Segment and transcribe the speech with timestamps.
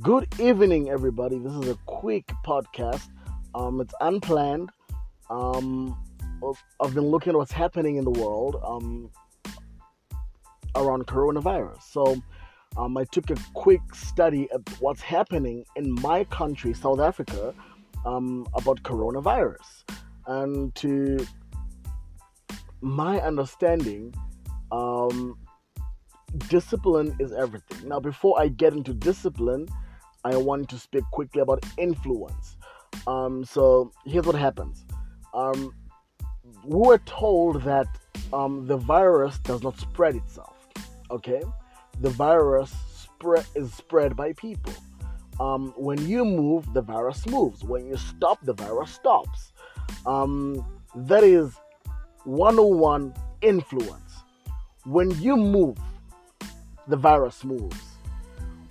[0.00, 1.38] Good evening, everybody.
[1.38, 3.06] This is a quick podcast.
[3.54, 4.70] Um, it's unplanned.
[5.28, 5.94] Um,
[6.80, 9.10] I've been looking at what's happening in the world um,
[10.74, 11.82] around coronavirus.
[11.82, 12.16] So,
[12.78, 17.52] um, I took a quick study of what's happening in my country, South Africa,
[18.06, 19.84] um, about coronavirus.
[20.26, 21.26] And to
[22.80, 24.14] my understanding,
[24.72, 25.36] um,
[26.38, 27.88] discipline is everything.
[27.88, 29.68] Now, before I get into discipline,
[30.24, 32.56] I want to speak quickly about influence.
[33.06, 34.84] Um, so here's what happens.
[35.34, 35.74] Um,
[36.64, 37.86] we were told that
[38.32, 40.56] um, the virus does not spread itself.
[41.10, 41.42] Okay,
[42.00, 44.72] the virus spread is spread by people.
[45.40, 47.64] Um, when you move, the virus moves.
[47.64, 49.52] When you stop, the virus stops.
[50.06, 51.52] Um, that is
[52.24, 54.22] 101 influence.
[54.84, 55.78] When you move,
[56.88, 57.80] the virus moves.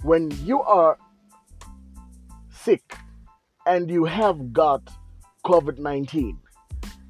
[0.01, 0.97] When you are
[2.51, 2.97] sick
[3.65, 4.89] and you have got
[5.45, 6.37] COVID 19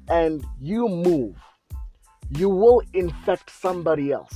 [0.08, 1.36] and you move,
[2.30, 4.34] you will infect somebody else.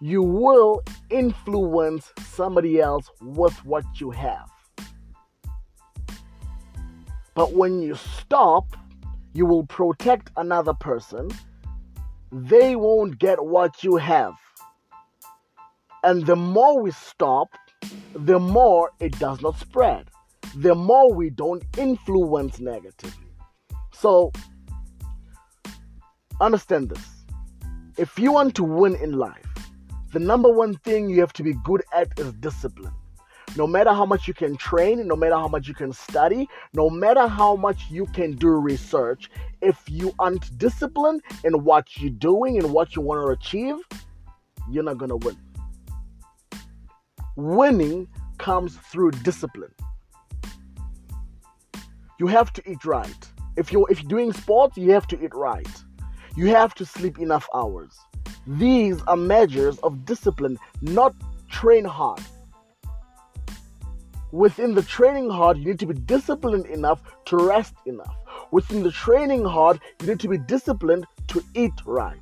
[0.00, 4.50] You will influence somebody else with what you have.
[7.34, 8.76] But when you stop,
[9.32, 11.30] you will protect another person.
[12.36, 14.34] They won't get what you have.
[16.02, 17.46] And the more we stop,
[18.12, 20.10] the more it does not spread,
[20.56, 23.28] the more we don't influence negatively.
[23.92, 24.32] So,
[26.40, 27.08] understand this.
[27.98, 29.70] If you want to win in life,
[30.12, 32.94] the number one thing you have to be good at is discipline.
[33.56, 36.90] No matter how much you can train, no matter how much you can study, no
[36.90, 42.58] matter how much you can do research, if you aren't disciplined in what you're doing
[42.58, 43.76] and what you want to achieve,
[44.70, 45.36] you're not going to win
[47.36, 49.72] winning comes through discipline.
[52.18, 53.30] You have to eat right.
[53.56, 55.68] If you're if you're doing sports, you have to eat right.
[56.36, 57.98] You have to sleep enough hours.
[58.46, 61.14] These are measures of discipline, not
[61.48, 62.20] train hard.
[64.34, 68.16] Within the training hard, you need to be disciplined enough to rest enough.
[68.50, 72.18] Within the training hard, you need to be disciplined to eat right.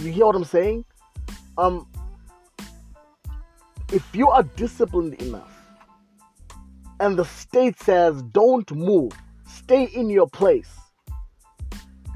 [0.00, 0.84] You hear what I'm saying?
[1.58, 1.88] Um,
[3.92, 5.56] if you are disciplined enough
[7.00, 9.10] and the state says don't move,
[9.44, 10.70] stay in your place,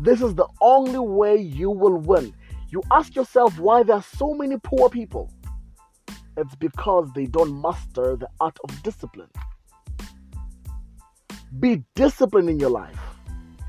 [0.00, 2.32] this is the only way you will win.
[2.69, 5.32] You ask yourself why there are so many poor people.
[6.37, 9.31] It's because they don't master the art of discipline.
[11.61, 12.99] Be disciplined in your life,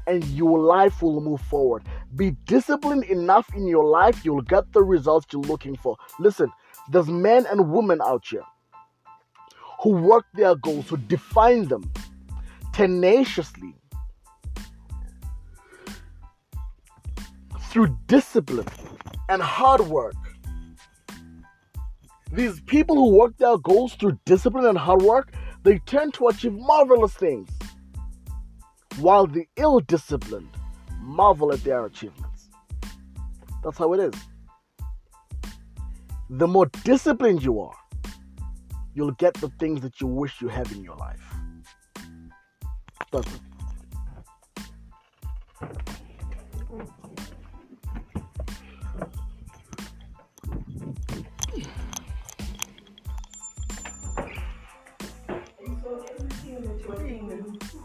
[0.08, 1.84] and your life will move forward.
[2.16, 5.96] Be disciplined enough in your life, you'll get the results you're looking for.
[6.20, 6.52] Listen,
[6.90, 8.44] there's men and women out here
[9.82, 11.92] who work their goals, who define them
[12.74, 13.76] tenaciously
[17.70, 18.68] through discipline
[19.30, 20.16] and hard work.
[22.36, 26.54] These people who work their goals through discipline and hard work, they tend to achieve
[26.54, 27.50] marvelous things.
[29.00, 30.50] While the ill disciplined
[31.02, 32.50] marvel at their achievements.
[33.64, 34.22] That's how it is
[36.30, 37.76] the more disciplined you are,
[38.94, 41.22] you'll get the things that you wish you have in your life.
[43.12, 43.42] That's it.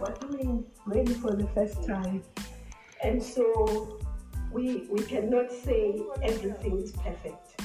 [0.08, 2.22] Doing maybe for the first time.
[3.02, 3.98] And so
[4.52, 7.60] we we cannot say everything is perfect